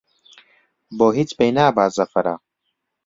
[0.97, 2.35] بۆ هیچ پێی نابا زەفەرە